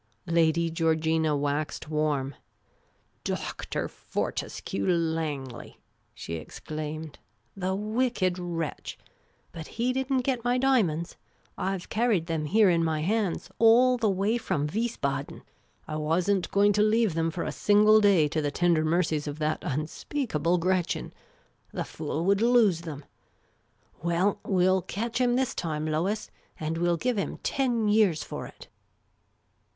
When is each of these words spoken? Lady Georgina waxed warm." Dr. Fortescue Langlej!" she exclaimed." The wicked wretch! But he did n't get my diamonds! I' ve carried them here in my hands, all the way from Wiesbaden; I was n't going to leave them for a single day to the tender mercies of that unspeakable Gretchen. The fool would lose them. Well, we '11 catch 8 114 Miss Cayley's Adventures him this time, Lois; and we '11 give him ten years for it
Lady 0.25 0.71
Georgina 0.71 1.37
waxed 1.37 1.87
warm." 1.87 2.33
Dr. 3.23 3.87
Fortescue 3.87 4.87
Langlej!" 4.87 5.75
she 6.15 6.37
exclaimed." 6.37 7.19
The 7.65 7.75
wicked 7.75 8.39
wretch! 8.39 8.97
But 9.51 9.67
he 9.77 9.93
did 9.93 10.11
n't 10.11 10.23
get 10.23 10.43
my 10.43 10.57
diamonds! 10.57 11.17
I' 11.55 11.77
ve 11.77 11.85
carried 11.87 12.25
them 12.25 12.45
here 12.45 12.67
in 12.67 12.83
my 12.83 13.01
hands, 13.01 13.51
all 13.59 13.95
the 13.95 14.09
way 14.09 14.39
from 14.39 14.65
Wiesbaden; 14.65 15.43
I 15.87 15.97
was 15.97 16.27
n't 16.27 16.49
going 16.49 16.73
to 16.73 16.81
leave 16.81 17.13
them 17.13 17.29
for 17.29 17.43
a 17.43 17.51
single 17.51 18.01
day 18.01 18.27
to 18.29 18.41
the 18.41 18.49
tender 18.49 18.83
mercies 18.83 19.27
of 19.27 19.37
that 19.37 19.59
unspeakable 19.61 20.57
Gretchen. 20.57 21.13
The 21.73 21.83
fool 21.83 22.25
would 22.25 22.41
lose 22.41 22.81
them. 22.81 23.05
Well, 24.01 24.39
we 24.45 24.65
'11 24.65 24.81
catch 24.87 25.21
8 25.21 25.27
114 25.27 25.35
Miss 25.35 25.53
Cayley's 25.53 25.77
Adventures 25.77 25.77
him 25.77 25.85
this 25.85 25.85
time, 25.85 25.85
Lois; 25.85 26.31
and 26.67 26.77
we 26.79 26.87
'11 26.87 26.99
give 27.03 27.17
him 27.19 27.37
ten 27.45 27.87
years 27.87 28.23
for 28.23 28.47
it 28.47 28.67